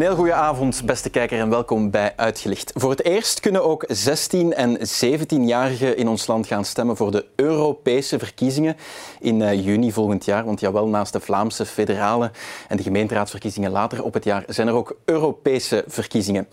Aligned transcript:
Een 0.00 0.06
heel 0.06 0.14
goede 0.14 0.34
avond, 0.34 0.82
beste 0.84 1.10
kijker, 1.10 1.38
en 1.38 1.50
welkom 1.50 1.90
bij 1.90 2.12
Uitgelicht. 2.16 2.72
Voor 2.74 2.90
het 2.90 3.04
eerst 3.04 3.40
kunnen 3.40 3.64
ook 3.64 3.86
16- 3.86 4.48
en 4.48 4.78
17-jarigen 4.78 5.96
in 5.96 6.08
ons 6.08 6.26
land 6.26 6.46
gaan 6.46 6.64
stemmen 6.64 6.96
voor 6.96 7.10
de 7.10 7.26
Europese 7.36 8.18
verkiezingen 8.18 8.76
in 9.18 9.42
eh, 9.42 9.64
juni 9.64 9.92
volgend 9.92 10.24
jaar. 10.24 10.44
Want 10.44 10.60
jawel, 10.60 10.86
naast 10.86 11.12
de 11.12 11.20
Vlaamse 11.20 11.66
federale 11.66 12.30
en 12.68 12.76
de 12.76 12.82
gemeenteraadsverkiezingen 12.82 13.70
later 13.70 14.02
op 14.02 14.14
het 14.14 14.24
jaar 14.24 14.44
zijn 14.46 14.68
er 14.68 14.74
ook 14.74 14.96
Europese 15.04 15.84
verkiezingen. 15.86 16.48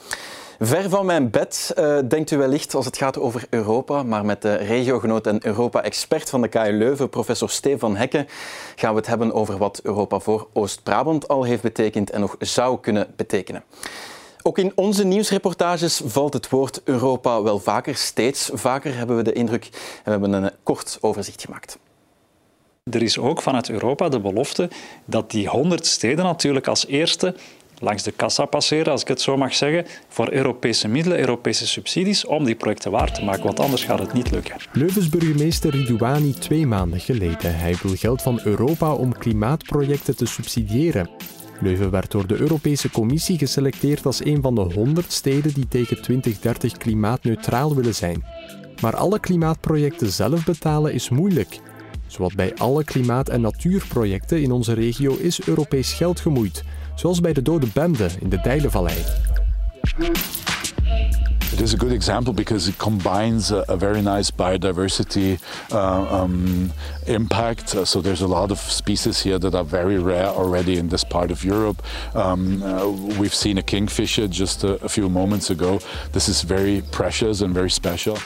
Ver 0.60 0.90
van 0.90 1.06
mijn 1.06 1.30
bed, 1.30 1.74
uh, 1.80 1.98
denkt 2.08 2.32
u 2.32 2.38
wellicht 2.38 2.76
als 2.76 2.86
het 2.86 2.98
gaat 2.98 3.20
over 3.20 3.46
Europa, 3.50 4.04
maar 4.04 4.26
met 4.26 4.42
de 4.42 4.56
regiogenoot 4.56 5.28
en 5.28 5.46
Europa-expert 5.46 6.30
van 6.30 6.42
de 6.42 6.48
KU 6.48 6.72
Leuven, 6.72 7.10
professor 7.10 7.50
Stefan 7.50 7.96
Hekken, 7.96 8.28
gaan 8.76 8.92
we 8.92 9.00
het 9.00 9.08
hebben 9.08 9.34
over 9.34 9.58
wat 9.58 9.80
Europa 9.84 10.20
voor 10.20 10.48
Oost-Brabant 10.54 11.28
al 11.28 11.44
heeft 11.44 11.62
betekend 11.62 12.10
en 12.10 12.20
nog 12.20 12.36
zou 12.40 12.80
kunnen 12.80 13.08
betekenen. 13.16 13.64
Ook 14.42 14.58
in 14.58 14.72
onze 14.76 15.06
nieuwsreportages 15.06 16.02
valt 16.06 16.34
het 16.34 16.50
woord 16.50 16.82
Europa 16.84 17.42
wel 17.42 17.60
vaker, 17.60 17.96
steeds 17.96 18.50
vaker 18.54 18.98
hebben 18.98 19.16
we 19.16 19.24
de 19.24 19.34
indruk 19.34 19.64
en 19.64 20.04
we 20.04 20.12
hebben 20.12 20.34
een 20.34 20.52
kort 20.64 20.98
overzicht 21.02 21.42
gemaakt. 21.42 21.78
Er 22.92 23.02
is 23.02 23.18
ook 23.18 23.42
vanuit 23.42 23.70
Europa 23.70 24.10
de 24.10 24.20
belofte 24.20 24.70
dat 25.06 25.32
die 25.32 25.48
honderd 25.48 25.86
steden 25.86 26.26
natuurlijk 26.26 26.68
als 26.68 26.88
eerste 26.88 27.36
langs 27.80 28.04
de 28.04 28.12
kassa 28.12 28.46
passeren, 28.46 28.92
als 28.92 29.02
ik 29.02 29.08
het 29.08 29.22
zo 29.22 29.38
mag 29.38 29.56
zeggen, 29.56 29.86
voor 30.08 30.32
Europese 30.32 30.88
middelen, 30.88 31.20
Europese 31.20 31.68
subsidies, 31.68 32.26
om 32.26 32.44
die 32.44 32.56
projecten 32.56 32.92
waar 32.92 33.12
te 33.12 33.24
maken, 33.24 33.44
want 33.44 33.60
anders 33.60 33.84
gaat 33.84 34.00
het 34.00 34.14
niet 34.14 34.32
lukken. 34.32 34.56
Leuvens 34.72 35.10
burgemeester 35.10 35.72
Ridouani 35.72 36.34
twee 36.34 36.68
maanden 36.68 37.00
geleden. 37.00 37.60
Hij 37.60 37.76
wil 37.82 37.96
geld 37.96 38.22
van 38.22 38.40
Europa 38.44 38.94
om 38.94 39.18
klimaatprojecten 39.18 40.16
te 40.16 40.26
subsidiëren. 40.26 41.10
Leuven 41.60 41.92
werd 41.92 42.12
door 42.12 42.28
de 42.28 42.38
Europese 42.38 42.92
Commissie 42.92 43.38
geselecteerd 43.38 44.06
als 44.06 44.26
een 44.26 44.42
van 44.42 44.56
de 44.56 44.62
100 44.62 45.12
steden 45.12 45.54
die 45.54 45.68
tegen 45.68 46.02
2030 46.02 46.78
klimaatneutraal 46.78 47.76
willen 47.76 47.96
zijn. 47.96 48.26
Maar 48.82 48.96
alle 48.96 49.20
klimaatprojecten 49.20 50.12
zelf 50.12 50.46
betalen 50.46 50.94
is 50.94 51.10
moeilijk. 51.10 51.60
Zoals 52.08 52.36
bij 52.36 52.54
alle 52.56 52.84
klimaat- 52.84 53.30
en 53.30 53.42
natuurprojecten 53.42 54.42
in 54.42 54.52
onze 54.52 54.74
regio 54.74 55.16
is 55.16 55.48
Europees 55.48 55.94
geld 55.94 56.20
gemoeid 56.20 56.64
zoals 57.00 57.22
bij 57.22 57.34
de 57.34 57.42
Dode 57.42 57.68
Bende 57.74 58.10
in 58.20 58.30
de 58.30 58.40
Dijlenvallei. 58.42 58.96
It 61.52 61.62
is 61.62 61.74
a 61.74 61.78
good 61.78 61.92
example 61.92 62.34
because 62.34 62.70
it 62.70 62.78
combines 62.78 63.52
a, 63.52 63.64
a 63.68 63.78
very 63.78 64.02
nice 64.02 64.32
biodiversity 64.32 65.38
uh, 65.72 66.22
um, 66.22 66.72
impact. 67.06 67.74
Uh, 67.74 67.86
so 67.86 68.02
there's 68.02 68.22
a 68.22 68.28
lot 68.28 68.52
of 68.52 68.60
species 68.60 69.24
here 69.24 69.40
that 69.40 69.56
are 69.56 69.66
very 69.66 69.98
rare 69.98 70.28
already 70.28 70.78
in 70.78 70.90
this 70.90 71.04
part 71.04 71.32
of 71.32 71.44
Europe. 71.44 71.82
Um, 72.14 72.62
uh, 72.62 72.88
we've 73.20 73.34
seen 73.34 73.58
a 73.58 73.64
kingfisher 73.64 74.28
just 74.28 74.64
a 74.64 74.90
few 74.90 75.10
moments 75.10 75.50
ago. 75.50 75.80
This 76.12 76.28
is 76.28 76.44
very 76.44 76.82
precious 76.92 77.42
and 77.42 77.54
very 77.54 77.70
special. 77.70 78.18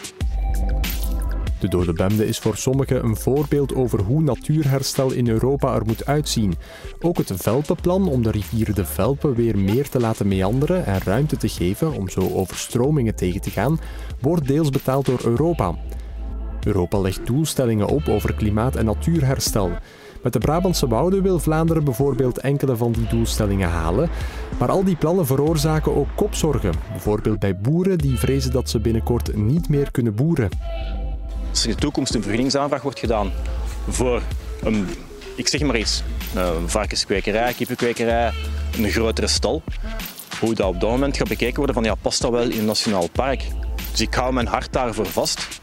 De 1.61 1.67
Dode 1.67 1.93
Bemde 1.93 2.27
is 2.27 2.39
voor 2.39 2.57
sommigen 2.57 3.03
een 3.03 3.15
voorbeeld 3.15 3.75
over 3.75 4.01
hoe 4.01 4.21
natuurherstel 4.21 5.11
in 5.11 5.27
Europa 5.27 5.75
er 5.75 5.85
moet 5.85 6.05
uitzien. 6.05 6.55
Ook 6.99 7.17
het 7.17 7.31
Velpenplan 7.35 8.09
om 8.09 8.23
de 8.23 8.31
rivier 8.31 8.73
de 8.73 8.85
Velpen 8.85 9.33
weer 9.33 9.57
meer 9.57 9.89
te 9.89 9.99
laten 9.99 10.27
meanderen 10.27 10.85
en 10.85 10.99
ruimte 11.03 11.37
te 11.37 11.47
geven 11.47 11.93
om 11.93 12.09
zo 12.09 12.29
overstromingen 12.33 13.15
tegen 13.15 13.41
te 13.41 13.49
gaan, 13.49 13.79
wordt 14.21 14.47
deels 14.47 14.69
betaald 14.69 15.05
door 15.05 15.21
Europa. 15.23 15.75
Europa 16.65 16.99
legt 16.99 17.25
doelstellingen 17.25 17.87
op 17.87 18.07
over 18.07 18.33
klimaat- 18.33 18.75
en 18.75 18.85
natuurherstel. 18.85 19.71
Met 20.23 20.33
de 20.33 20.39
Brabantse 20.39 20.87
wouden 20.87 21.23
wil 21.23 21.39
Vlaanderen 21.39 21.83
bijvoorbeeld 21.83 22.37
enkele 22.37 22.75
van 22.75 22.91
die 22.91 23.07
doelstellingen 23.07 23.69
halen. 23.69 24.09
Maar 24.59 24.69
al 24.69 24.83
die 24.83 24.95
plannen 24.95 25.25
veroorzaken 25.25 25.95
ook 25.95 26.09
kopzorgen. 26.15 26.73
Bijvoorbeeld 26.91 27.39
bij 27.39 27.57
boeren 27.57 27.97
die 27.97 28.17
vrezen 28.17 28.51
dat 28.51 28.69
ze 28.69 28.79
binnenkort 28.79 29.35
niet 29.35 29.69
meer 29.69 29.91
kunnen 29.91 30.15
boeren. 30.15 30.49
Als 31.51 31.65
in 31.65 31.71
de 31.71 31.77
toekomst 31.77 32.13
een 32.13 32.21
vergunningsaanvraag 32.21 32.81
wordt 32.81 32.99
gedaan 32.99 33.31
voor 33.89 34.21
een, 34.63 34.89
ik 35.35 35.47
zeg 35.47 35.61
maar 35.61 35.77
iets, 35.77 36.03
een 36.35 36.69
varkenskwekerij, 36.69 37.53
kippenkwekerij, 37.53 38.31
een 38.77 38.89
grotere 38.89 39.27
stal, 39.27 39.63
hoe 40.39 40.53
dat 40.53 40.67
op 40.67 40.79
dat 40.79 40.89
moment 40.89 41.17
gaat 41.17 41.27
bekeken 41.27 41.55
worden 41.55 41.75
van 41.75 41.83
ja, 41.83 41.95
past 41.95 42.21
dat 42.21 42.31
wel 42.31 42.49
in 42.49 42.59
een 42.59 42.65
nationaal 42.65 43.09
park? 43.09 43.43
Dus 43.91 44.01
ik 44.01 44.13
hou 44.13 44.33
mijn 44.33 44.47
hart 44.47 44.73
daarvoor 44.73 45.05
vast. 45.05 45.60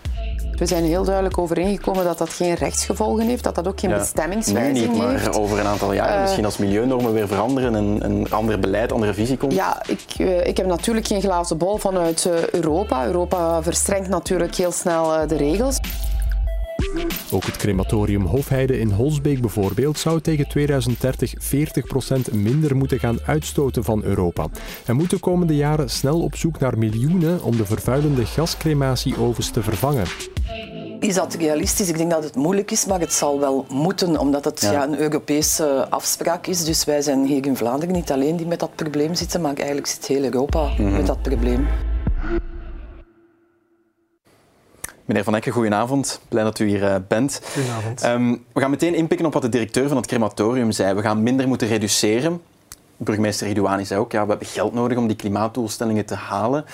We 0.59 0.67
zijn 0.67 0.85
heel 0.85 1.05
duidelijk 1.05 1.39
overeengekomen 1.39 2.05
dat 2.05 2.19
dat 2.19 2.29
geen 2.29 2.55
rechtsgevolgen 2.55 3.27
heeft, 3.27 3.45
dat 3.45 3.55
dat 3.55 3.69
ook 3.69 3.81
geen 3.81 3.91
ja, 3.91 3.99
bestemmingswijzing 3.99 4.87
nu 4.87 4.93
niet, 4.93 4.99
maar 4.99 5.11
heeft. 5.11 5.39
over 5.39 5.59
een 5.59 5.67
aantal 5.67 5.93
jaren 5.93 6.15
uh, 6.15 6.21
misschien 6.21 6.45
als 6.45 6.57
milieunormen 6.57 7.13
weer 7.13 7.29
veranderen 7.29 7.75
en 7.75 8.05
een 8.05 8.31
ander 8.31 8.59
beleid, 8.59 8.93
andere 8.93 9.15
visie 9.15 9.37
komt. 9.37 9.53
Ja, 9.53 9.83
ik, 9.87 10.19
uh, 10.19 10.47
ik 10.47 10.57
heb 10.57 10.67
natuurlijk 10.67 11.07
geen 11.07 11.21
glazen 11.21 11.59
bol 11.59 11.77
vanuit 11.77 12.25
uh, 12.25 12.49
Europa. 12.49 13.07
Europa 13.07 13.63
verstrengt 13.63 14.09
natuurlijk 14.09 14.55
heel 14.55 14.73
snel 14.73 15.27
de 15.27 15.37
regels. 15.37 15.79
Ook 17.31 17.45
het 17.45 17.57
crematorium 17.57 18.25
Hofheide 18.25 18.79
in 18.79 18.91
Holsbeek 18.91 19.41
bijvoorbeeld 19.41 19.99
zou 19.99 20.21
tegen 20.21 20.49
2030 20.49 21.35
40% 22.31 22.33
minder 22.33 22.77
moeten 22.77 22.99
gaan 22.99 23.19
uitstoten 23.25 23.85
van 23.85 24.03
Europa. 24.03 24.47
En 24.87 24.97
moet 24.97 25.11
de 25.11 25.19
komende 25.19 25.57
jaren 25.57 25.91
snel 25.91 26.21
op 26.21 26.37
zoek 26.37 26.59
naar 26.59 26.79
miljoenen 26.79 27.43
om 27.43 27.57
de 27.57 27.67
vervuilende 27.67 28.27
gascrematieovens 28.27 29.51
te 29.51 29.63
vervangen. 29.63 30.07
Is 31.01 31.15
dat 31.15 31.35
realistisch? 31.35 31.89
Ik 31.89 31.97
denk 31.97 32.11
dat 32.11 32.25
het 32.25 32.37
moeilijk 32.37 32.71
is, 32.71 32.87
maar 32.87 33.01
het 33.01 33.13
zal 33.13 33.41
wel 33.41 33.67
moeten, 33.69 34.19
omdat 34.19 34.45
het 34.45 34.61
ja. 34.61 34.73
Ja, 34.73 34.85
een 34.85 34.99
Europese 34.99 35.87
afspraak 35.91 36.47
is. 36.47 36.65
Dus 36.65 36.85
wij 36.85 37.03
zijn 37.03 37.25
hier 37.25 37.47
in 37.47 37.57
Vlaanderen 37.57 37.95
niet 37.95 38.13
alleen 38.13 38.37
die 38.37 38.47
met 38.47 38.61
dat 38.61 38.75
probleem 38.75 39.15
zitten, 39.15 39.41
maar 39.41 39.55
eigenlijk 39.55 39.87
zit 39.87 40.07
heel 40.07 40.25
Europa 40.25 40.69
mm 40.69 40.77
-hmm. 40.77 40.93
met 40.93 41.07
dat 41.07 41.23
probleem. 41.23 41.67
Meneer 45.09 45.25
Van 45.25 45.35
Ecken, 45.35 45.53
goedenavond. 45.53 46.21
Blij 46.29 46.45
dat 46.45 46.59
u 46.59 46.67
hier 46.67 46.83
uh, 46.83 46.95
bent. 47.09 47.41
Goedenavond. 47.53 48.05
Um, 48.05 48.45
we 48.53 48.61
gaan 48.61 48.71
meteen 48.71 48.95
inpikken 48.95 49.27
op 49.27 49.33
wat 49.33 49.43
de 49.43 49.49
directeur 49.49 49.89
van 49.89 49.97
het 49.97 50.07
crematorium 50.07 50.73
zei. 50.73 50.95
We 50.95 51.03
gaan 51.03 51.23
minder 51.23 51.49
moeten 51.49 51.69
reduceren. 51.69 52.41
Burgemeester 52.97 53.47
Ridouani 53.47 53.85
zei 53.85 54.01
ook, 54.01 54.13
ja, 54.13 54.23
we 54.23 54.29
hebben 54.29 54.47
geld 54.47 54.73
nodig 54.75 54.99
om 54.99 55.07
die 55.07 55.17
klimaatdoelstellingen 55.17 56.05
te 56.05 56.15
halen. 56.15 56.65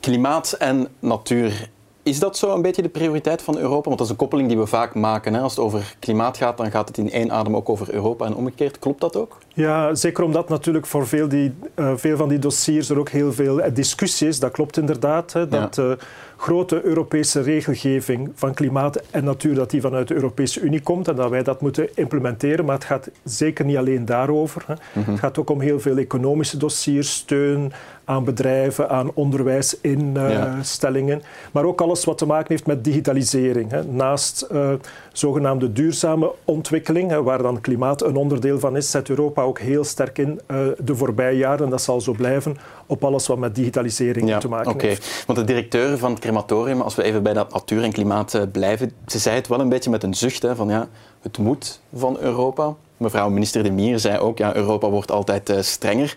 Klimaat 0.00 0.52
en 0.52 0.88
natuur, 0.98 1.68
is 2.04 2.18
dat 2.18 2.36
zo 2.36 2.54
een 2.54 2.62
beetje 2.62 2.82
de 2.82 2.88
prioriteit 2.88 3.42
van 3.42 3.58
Europa? 3.58 3.84
Want 3.84 3.98
dat 3.98 4.06
is 4.06 4.10
een 4.10 4.16
koppeling 4.18 4.48
die 4.48 4.58
we 4.58 4.66
vaak 4.66 4.94
maken. 4.94 5.34
Hè? 5.34 5.40
Als 5.40 5.56
het 5.56 5.64
over 5.64 5.94
klimaat 5.98 6.36
gaat, 6.36 6.56
dan 6.56 6.70
gaat 6.70 6.88
het 6.88 6.98
in 6.98 7.10
één 7.10 7.32
adem 7.32 7.56
ook 7.56 7.68
over 7.68 7.94
Europa 7.94 8.26
en 8.26 8.34
omgekeerd. 8.34 8.78
Klopt 8.78 9.00
dat 9.00 9.16
ook? 9.16 9.38
Ja, 9.54 9.94
zeker 9.94 10.24
omdat 10.24 10.48
natuurlijk 10.48 10.86
voor 10.86 11.06
veel, 11.06 11.28
die, 11.28 11.54
uh, 11.76 11.92
veel 11.96 12.16
van 12.16 12.28
die 12.28 12.38
dossiers 12.38 12.88
er 12.88 12.98
ook 12.98 13.08
heel 13.08 13.32
veel 13.32 13.60
discussie 13.72 14.28
is. 14.28 14.40
Dat 14.40 14.50
klopt 14.50 14.76
inderdaad. 14.76 15.32
Hè, 15.32 15.48
dat, 15.48 15.76
ja. 15.76 15.82
uh, 15.82 15.92
grote 16.36 16.84
Europese 16.84 17.40
regelgeving 17.40 18.32
van 18.34 18.54
klimaat 18.54 19.02
en 19.10 19.24
natuur 19.24 19.54
dat 19.54 19.70
die 19.70 19.80
vanuit 19.80 20.08
de 20.08 20.14
Europese 20.14 20.60
Unie 20.60 20.80
komt 20.80 21.08
en 21.08 21.16
dat 21.16 21.30
wij 21.30 21.42
dat 21.42 21.60
moeten 21.60 21.88
implementeren. 21.94 22.64
Maar 22.64 22.74
het 22.74 22.84
gaat 22.84 23.10
zeker 23.22 23.64
niet 23.64 23.76
alleen 23.76 24.04
daarover. 24.04 24.64
Hè. 24.66 24.74
Mm 24.74 25.02
-hmm. 25.02 25.12
Het 25.12 25.20
gaat 25.20 25.38
ook 25.38 25.50
om 25.50 25.60
heel 25.60 25.80
veel 25.80 25.96
economische 25.96 26.56
dossiers, 26.56 27.14
steun 27.14 27.72
aan 28.04 28.24
bedrijven, 28.24 28.88
aan 28.88 29.10
onderwijsinstellingen. 29.14 31.18
Ja. 31.18 31.24
Maar 31.52 31.64
ook 31.64 31.80
alles 31.80 32.04
wat 32.04 32.18
te 32.18 32.26
maken 32.26 32.48
heeft 32.48 32.66
met 32.66 32.84
digitalisering. 32.84 33.70
Hè. 33.70 33.84
Naast 33.84 34.46
uh, 34.52 34.72
zogenaamde 35.12 35.72
duurzame 35.72 36.32
ontwikkeling, 36.44 37.10
hè, 37.10 37.22
waar 37.22 37.42
dan 37.42 37.60
klimaat 37.60 38.02
een 38.02 38.16
onderdeel 38.16 38.58
van 38.58 38.76
is, 38.76 38.90
zet 38.90 39.08
Europa 39.08 39.42
ook 39.42 39.58
heel 39.58 39.84
sterk 39.84 40.18
in 40.18 40.40
uh, 40.50 40.58
de 40.78 40.96
voorbije 40.96 41.36
jaren, 41.36 41.64
en 41.64 41.70
dat 41.70 41.82
zal 41.82 42.00
zo 42.00 42.12
blijven, 42.12 42.56
op 42.86 43.04
alles 43.04 43.26
wat 43.26 43.38
met 43.38 43.54
digitalisering 43.54 44.28
ja, 44.28 44.38
te 44.38 44.48
maken 44.48 44.72
okay. 44.72 44.88
heeft. 44.88 45.24
Want 45.26 45.38
de 45.38 45.44
directeur 45.44 45.98
van 45.98 46.10
het 46.10 46.20
crematorium, 46.20 46.80
als 46.80 46.94
we 46.94 47.02
even 47.02 47.22
bij 47.22 47.32
dat 47.32 47.52
natuur 47.52 47.82
en 47.82 47.92
klimaat 47.92 48.34
uh, 48.34 48.42
blijven, 48.52 48.92
ze 49.06 49.18
zei 49.18 49.36
het 49.36 49.48
wel 49.48 49.60
een 49.60 49.68
beetje 49.68 49.90
met 49.90 50.02
een 50.02 50.14
zucht, 50.14 50.42
hè, 50.42 50.56
van 50.56 50.68
ja, 50.68 50.88
het 51.22 51.38
moet 51.38 51.80
van 51.96 52.18
Europa. 52.20 52.74
Mevrouw 52.96 53.30
minister 53.30 53.62
De 53.62 53.70
Mier 53.70 53.98
zei 53.98 54.18
ook, 54.18 54.38
ja, 54.38 54.56
Europa 54.56 54.90
wordt 54.90 55.10
altijd 55.10 55.50
uh, 55.50 55.60
strenger. 55.60 56.14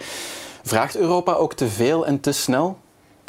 Vraagt 0.68 0.98
Europa 0.98 1.34
ook 1.34 1.54
te 1.54 1.68
veel 1.68 2.06
en 2.06 2.19
te 2.19 2.31
snel? 2.31 2.78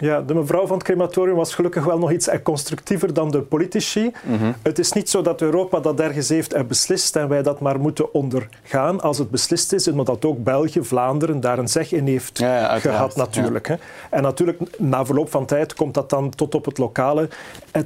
Ja, 0.00 0.20
de 0.20 0.34
mevrouw 0.34 0.66
van 0.66 0.76
het 0.76 0.86
crematorium 0.86 1.36
was 1.36 1.54
gelukkig 1.54 1.84
wel 1.84 1.98
nog 1.98 2.12
iets 2.12 2.28
constructiever 2.42 3.14
dan 3.14 3.30
de 3.30 3.40
politici. 3.40 4.12
Mm 4.24 4.38
-hmm. 4.38 4.54
Het 4.62 4.78
is 4.78 4.92
niet 4.92 5.10
zo 5.10 5.22
dat 5.22 5.40
Europa 5.40 5.80
dat 5.80 6.00
ergens 6.00 6.28
heeft 6.28 6.52
en 6.52 6.66
beslist 6.66 7.16
en 7.16 7.28
wij 7.28 7.42
dat 7.42 7.60
maar 7.60 7.80
moeten 7.80 8.14
ondergaan. 8.14 9.00
Als 9.00 9.18
het 9.18 9.30
beslist 9.30 9.72
is, 9.72 9.88
omdat 9.88 10.06
dat 10.06 10.24
ook 10.24 10.44
België, 10.44 10.82
Vlaanderen 10.82 11.40
daar 11.40 11.58
een 11.58 11.68
zeg 11.68 11.92
in 11.92 12.06
heeft 12.06 12.38
ja, 12.38 12.58
ja, 12.58 12.78
gehad 12.78 13.16
natuurlijk. 13.16 13.68
Ja. 13.68 13.78
En 14.10 14.22
natuurlijk, 14.22 14.60
na 14.78 15.06
verloop 15.06 15.30
van 15.30 15.46
tijd 15.46 15.74
komt 15.74 15.94
dat 15.94 16.10
dan 16.10 16.30
tot 16.30 16.54
op 16.54 16.64
het 16.64 16.78
lokale 16.78 17.28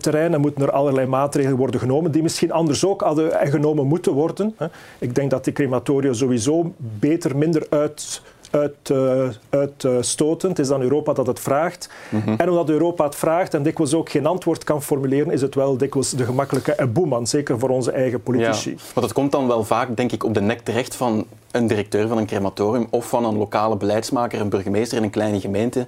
terrein 0.01 0.35
en 0.35 0.41
moeten 0.41 0.63
er 0.63 0.71
allerlei 0.71 1.07
maatregelen 1.07 1.59
worden 1.59 1.81
genomen 1.81 2.13
die 2.13 2.23
misschien 2.23 2.53
anders 2.53 2.85
ook 2.85 3.01
hadden 3.01 3.49
genomen 3.49 3.87
moeten 3.87 4.13
worden. 4.13 4.57
Ik 4.99 5.15
denk 5.15 5.31
dat 5.31 5.45
die 5.45 5.53
crematoria 5.53 6.13
sowieso 6.13 6.75
beter, 6.77 7.37
minder 7.37 7.67
uit 7.71 8.23
uit, 8.53 8.89
uh, 8.93 9.29
uitstotend. 9.51 10.57
Het 10.57 10.59
is 10.59 10.69
dan 10.69 10.83
Europa 10.83 11.13
dat 11.13 11.27
het 11.27 11.41
vraagt. 11.41 11.89
Mm 12.09 12.21
-hmm. 12.21 12.35
En 12.39 12.51
omdat 12.51 12.69
Europa 12.69 13.05
het 13.05 13.17
vraagt 13.17 13.55
en 13.55 13.63
dikwijls 13.63 13.95
ook 13.95 14.11
geen 14.11 14.27
antwoord 14.27 14.65
kan 14.65 14.83
formuleren, 14.83 15.33
is 15.33 15.43
het 15.43 15.55
wel 15.55 15.77
dikwijls 15.77 16.11
de 16.11 16.25
gemakkelijke 16.25 16.87
boeman, 16.87 17.27
zeker 17.27 17.59
voor 17.59 17.69
onze 17.69 17.91
eigen 17.91 18.23
politici. 18.23 18.71
Ja, 18.71 18.77
want 18.95 19.07
het 19.07 19.15
komt 19.15 19.33
dan 19.33 19.47
wel 19.47 19.65
vaak, 19.65 19.97
denk 19.97 20.13
ik, 20.13 20.25
op 20.25 20.35
de 20.35 20.41
nek 20.41 20.61
terecht 20.61 20.95
van 20.95 21.27
een 21.53 21.67
directeur 21.67 22.09
van 22.09 22.19
een 22.19 22.27
crematorium 22.27 22.87
of 22.91 23.09
van 23.09 23.25
een 23.25 23.37
lokale 23.37 23.77
beleidsmaker, 23.77 24.41
een 24.41 24.49
burgemeester 24.49 24.99
in 24.99 25.05
een 25.05 25.11
kleine 25.11 25.41
gemeente, 25.41 25.87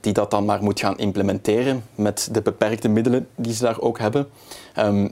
die 0.00 0.12
dat 0.12 0.30
dan 0.30 0.44
maar 0.44 0.62
moet 0.62 0.80
gaan 0.80 0.98
implementeren 0.98 1.84
met 1.94 2.28
de 2.32 2.42
beperkte 2.42 2.88
middelen 2.88 3.28
die 3.34 3.54
ze 3.54 3.62
daar 3.62 3.80
ook 3.80 3.98
hebben. 3.98 4.28
Ehm, 4.74 5.08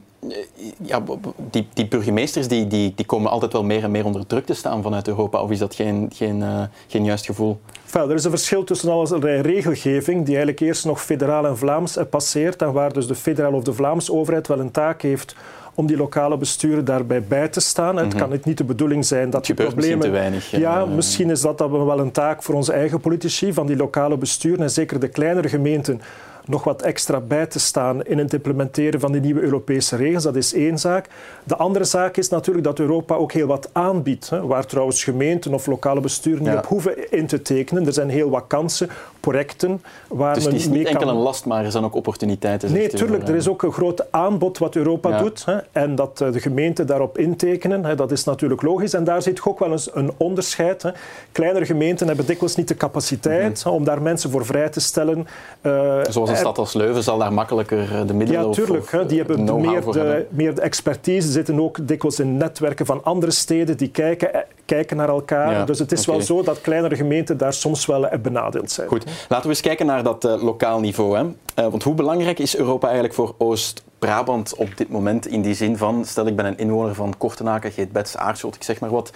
ja, 0.83 1.03
die, 1.51 1.69
die 1.73 1.89
burgemeesters 1.89 2.49
die, 2.49 2.67
die, 2.67 2.93
die 2.95 3.07
komen 3.07 3.31
altijd 3.31 3.53
wel 3.53 3.65
meer 3.65 3.83
en 3.83 3.91
meer 3.91 4.05
onder 4.05 4.27
druk 4.27 4.47
te 4.47 4.55
staan 4.55 4.83
vanuit 4.83 5.09
Europa. 5.09 5.43
Of 5.43 5.51
is 5.51 5.59
dat 5.59 5.75
geen, 5.75 6.11
geen, 6.15 6.41
uh, 6.41 6.63
geen 6.87 7.05
juist 7.05 7.25
gevoel? 7.25 7.61
er 7.93 8.15
is 8.15 8.25
een 8.25 8.31
verschil 8.31 8.65
tussen 8.65 8.91
allerlei 8.91 9.41
regelgeving 9.41 10.19
die 10.19 10.37
eigenlijk 10.37 10.61
eerst 10.61 10.85
nog 10.85 11.03
federaal 11.03 11.47
en 11.47 11.59
Vlaams 11.59 11.99
passeert 12.11 12.63
en 12.63 12.73
waar 12.73 12.93
dus 12.93 13.07
de 13.07 13.15
federale 13.15 13.57
of 13.57 13.63
de 13.63 13.73
Vlaamse 13.73 14.13
overheid 14.13 14.47
wel 14.47 14.61
een 14.61 14.71
taak 14.71 15.03
heeft 15.03 15.35
om 15.79 15.87
die 15.87 15.97
lokale 15.97 16.37
besturen 16.37 16.85
daarbij 16.85 17.23
bij 17.23 17.49
te 17.49 17.61
staan. 17.61 17.97
Het 17.97 18.09
mhm. 18.09 18.19
kan 18.19 18.41
niet 18.45 18.59
de 18.59 18.65
bedoeling 18.65 19.07
zijn 19.07 19.31
dat 19.31 19.47
je 19.47 19.55
problemen... 19.55 20.01
te 20.01 20.11
weinig. 20.11 20.51
Ja, 20.51 20.85
misschien 20.85 21.31
is 21.31 21.41
dat, 21.41 21.59
dat 21.59 21.71
wel 21.71 22.01
een 22.01 22.11
taak 22.11 22.43
voor 22.43 22.55
onze 22.55 22.73
eigen 22.73 23.01
politici, 23.01 23.53
van 23.53 23.67
die 23.67 23.77
lokale 23.77 24.17
besturen 24.17 24.61
en 24.61 24.71
zeker 24.71 25.01
de 25.01 25.09
kleinere 25.09 25.49
gemeenten 25.49 26.01
nog 26.49 26.65
wat 26.65 26.83
extra 26.83 27.21
bij 27.21 27.47
te 27.47 27.59
staan 27.59 28.05
in 28.05 28.19
het 28.19 28.33
implementeren 28.33 29.01
van 29.01 29.13
die 29.13 29.21
nieuwe 29.21 29.41
Europese 29.41 29.97
regels. 29.97 30.23
Dat 30.23 30.37
is 30.37 30.55
één 30.55 30.79
zaak. 30.79 31.09
De 31.45 31.57
andere 31.57 31.85
zaak 31.85 32.17
is 32.17 32.29
natuurlijk 32.29 32.67
dat 32.67 32.79
Europa 32.79 33.15
ook 33.15 33.33
heel 33.33 33.47
wat 33.47 33.71
aanbiedt, 33.73 34.31
hè, 34.31 34.47
waar 34.47 34.67
trouwens 34.67 35.05
gemeenten 35.05 35.55
of 35.55 35.67
lokale 35.67 36.01
besturen 36.01 36.43
niet 36.43 36.57
op 36.57 36.67
hoeven 36.67 37.11
in 37.11 37.27
te 37.27 37.43
tekenen. 37.43 37.87
Er 37.87 37.93
zijn 37.93 38.09
heel 38.09 38.31
wat 38.31 38.45
kansen, 38.47 38.89
projecten 39.21 39.83
waar 40.09 40.35
dus 40.35 40.45
men 40.45 40.53
het 40.53 40.63
is 40.63 40.69
niet 40.69 40.87
enkel 40.87 41.09
een 41.09 41.15
last, 41.15 41.45
maar 41.45 41.65
er 41.65 41.71
zijn 41.71 41.85
ook 41.85 41.95
opportuniteiten. 41.95 42.73
Nee, 42.73 42.89
tuurlijk. 42.89 43.29
Er 43.29 43.35
is 43.35 43.49
ook 43.49 43.63
een 43.63 43.73
groot 43.73 44.13
aanbod 44.13 44.59
wat 44.59 44.77
Europa 44.77 45.23
doet 45.23 45.45
hè, 45.45 45.59
en 45.73 45.95
dat 45.95 46.21
eh, 46.21 46.33
de 46.33 46.41
gemeenten 46.41 46.87
daarop 46.87 47.19
intekenen. 47.19 47.85
Hè, 47.85 47.95
dat 47.95 48.11
is 48.11 48.25
natuurlijk 48.25 48.63
logisch. 48.63 48.95
En 48.95 49.05
daar 49.05 49.23
zit 49.23 49.43
ook 49.45 49.59
wel 49.59 49.71
eens 49.71 49.95
een 49.95 50.13
onderscheid. 50.17 50.83
Hè. 50.83 50.91
Kleinere 51.33 51.65
gemeenten 51.65 52.07
hebben 52.07 52.27
dikwijls 52.27 52.57
niet 52.57 52.69
de 52.69 52.77
capaciteit 52.77 53.65
mhm. 53.65 53.75
om 53.75 53.85
daar 53.85 54.03
mensen 54.03 54.31
voor 54.31 54.47
vrij 54.47 54.69
te 54.69 54.81
stellen. 54.81 55.27
Uh, 55.63 56.01
Zoals 56.09 56.31
stad 56.39 56.59
als 56.59 56.73
Leuven 56.73 57.03
zal 57.03 57.19
daar 57.19 57.33
makkelijker 57.33 57.79
eh, 57.79 58.07
de 58.07 58.15
middelen 58.15 58.47
Ja, 58.47 58.53
tuurlijk. 58.53 59.09
die 59.09 59.19
hebben 59.19 59.61
meer 59.61 59.81
de, 59.85 60.27
meer 60.31 60.55
de 60.55 60.61
expertise, 60.61 61.31
zitten 61.31 61.61
ook 61.61 61.89
dikwijls 61.89 62.19
in 62.19 62.37
netwerken 62.37 62.87
van 62.87 63.05
andere 63.05 63.33
steden 63.33 63.77
die 63.77 63.91
kijken, 63.91 64.35
eh, 64.35 64.41
kijken 64.65 64.97
naar 64.97 65.09
elkaar. 65.09 65.67
dus 65.67 65.79
het 65.79 65.93
is 65.93 66.07
wel 66.07 66.21
zo 66.21 66.43
dat 66.43 66.61
kleinere 66.61 66.97
gemeenten 66.97 67.37
daar 67.37 67.53
soms 67.53 67.87
wel 67.87 68.09
eh, 68.09 68.19
benadeeld 68.19 68.71
zijn. 68.71 68.89
Goed, 68.89 69.05
laten 69.29 69.45
we 69.45 69.49
eens 69.49 69.61
kijken 69.61 69.87
naar 69.87 70.03
dat 70.03 70.25
lokaal 70.25 70.81
niveau. 70.81 71.17
Hè. 71.17 71.71
want 71.71 71.83
hoe 71.83 71.95
belangrijk 71.95 72.39
is 72.39 72.57
Europa 72.57 72.87
eigenlijk 72.87 73.15
voor 73.15 73.35
Oost-Brabant 73.39 74.55
op 74.55 74.77
dit 74.77 74.89
moment 74.89 75.27
in 75.27 75.43
die 75.43 75.55
zin 75.55 75.77
van, 75.77 76.05
stel 76.05 76.27
ik 76.27 76.37
ben 76.37 76.45
een 76.45 76.59
inwoner 76.59 76.95
van 76.95 77.15
Kortenaken, 77.19 77.73
Geetbets, 77.73 78.17
Aarschot, 78.17 78.55
ik 78.55 78.63
zeg 78.63 78.81
maar 78.81 78.91
wat. 78.91 79.11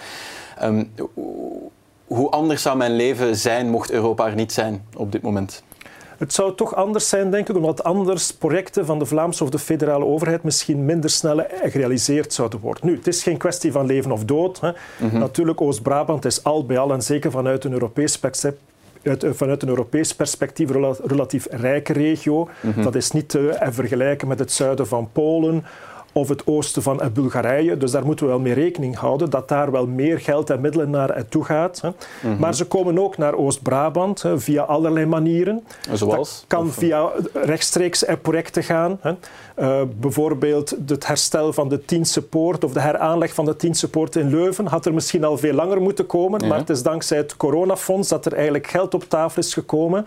Um, 0.63 0.91
hoe 2.13 2.29
anders 2.29 2.61
zou 2.61 2.77
mijn 2.77 2.95
leven 2.95 3.35
zijn 3.35 3.69
mocht 3.69 3.91
Europa 3.91 4.27
er 4.27 4.35
niet 4.35 4.51
zijn 4.51 4.85
op 4.95 5.11
dit 5.11 5.21
moment? 5.21 5.63
Het 6.17 6.33
zou 6.33 6.55
toch 6.55 6.75
anders 6.75 7.09
zijn, 7.09 7.31
denk 7.31 7.49
ik, 7.49 7.55
omdat 7.55 7.83
anders 7.83 8.33
projecten 8.33 8.85
van 8.85 8.99
de 8.99 9.05
Vlaamse 9.05 9.43
of 9.43 9.49
de 9.49 9.59
federale 9.59 10.05
overheid 10.05 10.43
misschien 10.43 10.85
minder 10.85 11.09
snel 11.09 11.45
gerealiseerd 11.63 12.33
zouden 12.33 12.59
worden. 12.59 12.87
Nu, 12.87 12.95
het 12.95 13.07
is 13.07 13.23
geen 13.23 13.37
kwestie 13.37 13.71
van 13.71 13.85
leven 13.85 14.11
of 14.11 14.25
dood. 14.25 14.59
Hè. 14.59 14.71
Mhm. 14.99 15.17
Natuurlijk, 15.17 15.61
Oost-Brabant 15.61 16.25
is 16.25 16.43
al 16.43 16.65
bij 16.65 16.77
al, 16.77 16.93
en 16.93 17.01
zeker 17.01 17.31
vanuit 17.31 17.63
een 17.63 17.73
Europees 17.73 18.19
perspectief, 18.19 18.61
uit, 19.03 19.25
vanuit 19.31 19.61
een 19.61 19.69
Europees 19.69 20.15
perspectief 20.15 20.69
relatief 21.05 21.47
rijke 21.49 21.93
regio. 21.93 22.49
Mhm. 22.61 22.83
Dat 22.83 22.95
is 22.95 23.11
niet 23.11 23.29
te 23.29 23.57
vergelijken 23.69 24.27
met 24.27 24.39
het 24.39 24.51
zuiden 24.51 24.87
van 24.87 25.09
Polen 25.11 25.65
of 26.13 26.29
het 26.29 26.47
oosten 26.47 26.81
van 26.81 27.01
Bulgarije. 27.13 27.77
Dus 27.77 27.91
daar 27.91 28.05
moeten 28.05 28.25
we 28.25 28.31
wel 28.31 28.41
mee 28.41 28.53
rekening 28.53 28.95
houden 28.95 29.29
dat 29.29 29.49
daar 29.49 29.71
wel 29.71 29.87
meer 29.87 30.19
geld 30.19 30.49
en 30.49 30.61
middelen 30.61 30.89
naar 30.89 31.27
toe 31.29 31.43
gaat. 31.43 31.81
Mhm. 32.21 32.39
Maar 32.39 32.55
ze 32.55 32.65
komen 32.65 32.99
ook 32.99 33.17
naar 33.17 33.33
Oost-Brabant 33.33 34.23
via 34.35 34.63
allerlei 34.63 35.05
manieren. 35.05 35.63
Zoals? 35.91 36.39
Dat 36.39 36.45
kan 36.47 36.69
via 36.69 37.09
rechtstreeks 37.33 38.05
projecten 38.21 38.63
gaan. 38.63 38.99
Uh, 39.59 39.81
bijvoorbeeld 39.99 40.75
het 40.85 41.07
herstel 41.07 41.53
van 41.53 41.69
de 41.69 41.85
Tiense 41.85 42.21
Poort 42.21 42.63
of 42.63 42.73
de 42.73 42.79
heraanleg 42.79 43.33
van 43.33 43.45
de 43.45 43.55
Tiense 43.55 43.89
Poort 43.89 44.15
in 44.15 44.29
Leuven 44.29 44.67
had 44.67 44.85
er 44.85 44.93
misschien 44.93 45.23
al 45.23 45.37
veel 45.37 45.53
langer 45.53 45.81
moeten 45.81 46.05
komen. 46.05 46.47
Maar 46.47 46.57
het 46.57 46.69
is 46.69 46.83
dankzij 46.83 47.17
het 47.17 47.37
coronafonds 47.37 48.09
dat 48.09 48.25
er 48.25 48.33
eigenlijk 48.33 48.67
geld 48.67 48.93
op 48.93 49.03
tafel 49.09 49.41
is 49.41 49.53
gekomen 49.53 50.05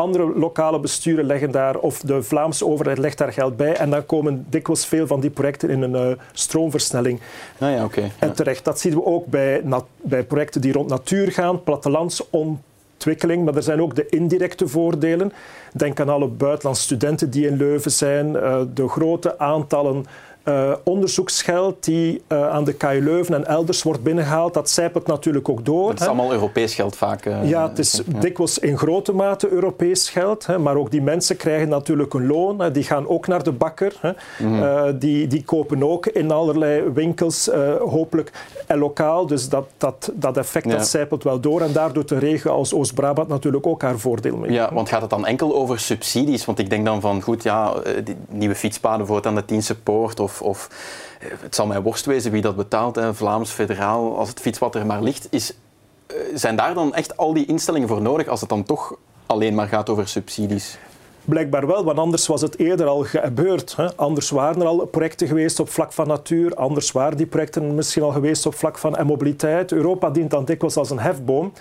andere 0.00 0.38
lokale 0.38 0.80
besturen 0.80 1.24
leggen 1.24 1.50
daar, 1.50 1.76
of 1.76 2.00
de 2.00 2.22
Vlaamse 2.22 2.66
overheid 2.66 2.98
legt 2.98 3.18
daar 3.18 3.32
geld 3.32 3.56
bij. 3.56 3.76
En 3.76 3.90
dan 3.90 4.06
komen 4.06 4.46
dikwijls 4.48 4.86
veel 4.86 5.06
van 5.06 5.20
die 5.20 5.30
projecten 5.30 5.70
in 5.70 5.82
een 5.82 6.08
uh, 6.08 6.16
stroomversnelling. 6.32 7.20
Ah 7.58 7.72
ja, 7.72 7.84
okay, 7.84 8.10
En 8.18 8.32
terecht, 8.32 8.64
dat 8.64 8.80
zien 8.80 8.94
we 8.94 9.04
ook 9.04 9.26
bij, 9.26 9.62
bij 9.96 10.24
projecten 10.24 10.60
die 10.60 10.72
rond 10.72 10.88
natuur 10.88 11.32
gaan, 11.32 11.62
plattelandsontwikkeling, 11.62 13.44
maar 13.44 13.56
er 13.56 13.62
zijn 13.62 13.82
ook 13.82 13.94
de 13.94 14.06
indirecte 14.08 14.68
voordelen. 14.68 15.32
Denk 15.72 16.00
aan 16.00 16.08
alle 16.08 16.28
buitenlandse 16.28 16.82
studenten 16.82 17.30
die 17.30 17.46
in 17.46 17.56
Leuven 17.56 17.90
zijn, 17.90 18.32
uh, 18.32 18.60
de 18.74 18.88
grote 18.88 19.38
aantallen 19.38 20.04
uh, 20.44 20.72
onderzoeksgeld 20.84 21.84
die 21.84 22.22
uh, 22.28 22.48
aan 22.50 22.64
de 22.64 22.72
KU 22.72 23.00
Leuven 23.02 23.34
en 23.34 23.46
elders 23.46 23.82
wordt 23.82 24.02
binnengehaald, 24.02 24.54
dat 24.54 24.70
zijpelt 24.70 25.06
natuurlijk 25.06 25.48
ook 25.48 25.64
door. 25.64 25.90
Dat 25.90 26.00
is 26.00 26.06
allemaal 26.06 26.32
Europees 26.32 26.74
geld 26.74 26.96
vaak. 26.96 27.26
Uh, 27.26 27.48
ja, 27.48 27.68
het 27.68 27.78
is 27.78 28.02
dikwijls 28.06 28.58
in 28.58 28.78
grote 28.78 29.12
mate 29.12 29.48
Europees 29.48 30.10
geld, 30.10 30.46
hè, 30.46 30.58
maar 30.58 30.76
ook 30.76 30.90
die 30.90 31.02
mensen 31.02 31.36
krijgen 31.36 31.68
natuurlijk 31.68 32.14
een 32.14 32.26
loon. 32.26 32.60
Hè, 32.60 32.70
die 32.70 32.82
gaan 32.82 33.08
ook 33.08 33.26
naar 33.26 33.42
de 33.42 33.52
bakker. 33.52 33.96
Hè, 34.00 34.10
mm 34.38 34.58
die, 34.98 35.26
die 35.26 35.44
kopen 35.44 35.82
ook 35.82 36.06
in 36.06 36.30
allerlei 36.30 36.82
winkels, 36.94 37.50
hopelijk 37.78 38.32
en 38.66 38.78
lokaal. 38.78 39.26
Dus 39.26 39.48
dat, 39.48 39.66
dat, 39.76 40.10
dat 40.14 40.36
effect 40.36 40.64
ja. 40.64 40.76
dat 40.76 40.86
zijpelt 40.86 41.22
wel 41.22 41.40
door. 41.40 41.60
En 41.60 41.72
daar 41.72 41.92
doet 41.92 42.08
de 42.08 42.18
regio 42.18 42.52
als 42.52 42.74
Oost-Brabant 42.74 43.28
natuurlijk 43.28 43.66
ook 43.66 43.82
haar 43.82 43.98
voordeel 43.98 44.36
mee. 44.36 44.52
Ja, 44.52 44.74
want 44.74 44.88
gaat 44.88 45.00
het 45.00 45.10
dan 45.10 45.26
enkel 45.26 45.54
over 45.54 45.80
subsidies? 45.80 46.44
Want 46.44 46.58
ik 46.58 46.70
denk 46.70 46.84
dan 46.84 47.00
van, 47.00 47.22
goed, 47.22 47.42
ja, 47.42 47.74
die 48.04 48.16
nieuwe 48.28 48.54
fietspaden 48.54 48.98
bijvoorbeeld 48.98 49.26
aan 49.26 49.40
de 49.40 49.44
Tiense 49.44 49.80
Poort 49.80 50.20
of 50.20 50.29
of, 50.38 50.68
eh, 51.20 51.28
het 51.40 51.54
zal 51.54 51.66
mij 51.66 51.82
worst 51.82 52.04
wezen 52.04 52.32
wie 52.32 52.42
dat 52.42 52.56
betaalt, 52.56 52.96
hè, 52.96 53.14
Vlaams, 53.14 53.50
federaal, 53.50 54.18
als 54.18 54.28
het 54.28 54.40
fietspad 54.40 54.74
er 54.74 54.86
maar 54.86 55.02
ligt. 55.02 55.26
Is, 55.30 55.54
eh, 56.06 56.16
zijn 56.34 56.56
daar 56.56 56.74
dan 56.74 56.94
echt 56.94 57.16
al 57.16 57.32
die 57.32 57.46
instellingen 57.46 57.88
voor 57.88 58.02
nodig 58.02 58.26
als 58.26 58.40
het 58.40 58.48
dan 58.48 58.62
toch 58.62 58.96
alleen 59.26 59.54
maar 59.54 59.68
gaat 59.68 59.88
over 59.88 60.08
subsidies? 60.08 60.78
Blijkbaar 61.24 61.66
wel, 61.66 61.84
want 61.84 61.98
anders 61.98 62.26
was 62.26 62.40
het 62.40 62.58
eerder 62.58 62.86
al 62.86 63.02
gebeurd. 63.04 63.76
Hè. 63.76 63.96
Anders 63.96 64.30
waren 64.30 64.60
er 64.60 64.66
al 64.66 64.86
projecten 64.86 65.26
geweest 65.26 65.60
op 65.60 65.68
vlak 65.68 65.92
van 65.92 66.06
natuur, 66.06 66.54
anders 66.54 66.92
waren 66.92 67.16
die 67.16 67.26
projecten 67.26 67.74
misschien 67.74 68.02
al 68.02 68.12
geweest 68.12 68.46
op 68.46 68.54
vlak 68.54 68.78
van 68.78 69.06
mobiliteit. 69.06 69.72
Europa 69.72 70.10
dient 70.10 70.30
dan 70.30 70.44
dikwijls 70.44 70.76
als 70.76 70.90
een 70.90 70.98
hefboom 70.98 71.52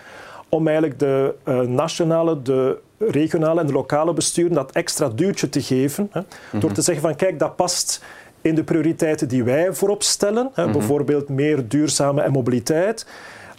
om 0.50 0.67
eigenlijk 0.67 1.00
de 1.00 1.36
uh, 1.46 1.60
nationale, 1.60 2.41
de 2.41 2.77
regionale 2.98 3.60
en 3.60 3.67
de 3.67 3.74
lokale 3.74 4.13
besturen 4.13 4.53
dat 4.53 4.72
extra 4.72 5.10
duwtje 5.10 5.50
te 5.50 5.62
geven. 5.62 6.10
Hè, 6.12 6.22
Door 6.51 6.63
mhm. 6.63 6.74
te 6.74 6.82
zeggen 6.82 7.03
van 7.03 7.15
kijk, 7.15 7.39
dat 7.39 7.55
past 7.55 8.03
in 8.41 8.55
de 8.55 8.63
prioriteiten 8.63 9.27
die 9.27 9.43
wij 9.43 9.74
voorop 9.74 10.03
stellen, 10.03 10.50
hè, 10.53 10.63
mhm. 10.63 10.72
bijvoorbeeld 10.72 11.29
meer 11.29 11.67
duurzame 11.67 12.29
mobiliteit. 12.29 13.05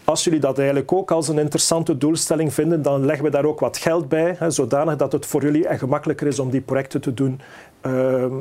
Als 0.04 0.24
jullie 0.24 0.40
dat 0.40 0.58
eigenlijk 0.58 0.92
ook 0.92 1.10
als 1.10 1.28
een 1.28 1.38
interessante 1.38 1.98
doelstelling 1.98 2.54
vinden, 2.54 2.82
dan 2.82 3.04
leggen 3.04 3.24
we 3.24 3.30
daar 3.30 3.44
ook 3.44 3.60
wat 3.60 3.78
geld 3.78 4.08
bij, 4.08 4.34
hè, 4.38 4.50
zodanig 4.50 4.96
dat 4.96 5.12
het 5.12 5.26
voor 5.26 5.42
jullie 5.42 5.66
gemakkelijker 5.68 6.26
is 6.26 6.38
om 6.38 6.50
die 6.50 6.60
projecten 6.60 7.00
te 7.00 7.14
doen. 7.14 7.40
Ehm, 7.80 8.34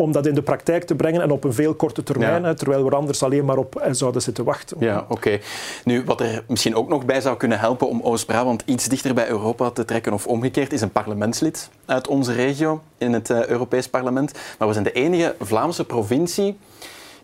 om 0.00 0.12
dat 0.12 0.26
in 0.26 0.34
de 0.34 0.42
praktijk 0.42 0.84
te 0.84 0.94
brengen 0.94 1.22
en 1.22 1.30
op 1.30 1.44
een 1.44 1.52
veel 1.52 1.74
korte 1.74 2.02
termijn, 2.02 2.56
terwijl 2.56 2.84
we 2.84 2.96
anders 2.96 3.22
alleen 3.22 3.44
maar 3.44 3.56
op 3.56 3.76
en 3.76 3.96
zouden 3.96 4.22
zitten 4.22 4.44
wachten. 4.44 4.76
Ja, 4.80 5.06
oké. 5.08 5.38
Nu, 5.84 6.04
wat 6.04 6.20
er 6.20 6.44
misschien 6.48 6.74
ook 6.74 6.88
nog 6.88 7.04
bij 7.04 7.20
zou 7.20 7.36
kunnen 7.36 7.58
helpen 7.58 7.88
om 7.88 8.00
Oost-Brabant 8.02 8.62
iets 8.64 8.88
dichter 8.88 9.14
bij 9.14 9.28
Europa 9.28 9.70
te 9.70 9.84
trekken 9.84 10.12
of 10.12 10.26
omgekeerd, 10.26 10.72
is 10.72 10.80
een 10.80 10.92
parlementslid 10.92 11.70
uit 11.86 12.08
onze 12.08 12.32
regio 12.32 12.80
in 12.98 13.12
het 13.12 13.30
uh, 13.30 13.46
Europees 13.46 13.88
Parlement. 13.88 14.32
Maar 14.58 14.68
we 14.68 14.72
zijn 14.72 14.84
de 14.84 14.92
enige 14.92 15.34
Vlaamse 15.40 15.84
provincie 15.84 16.58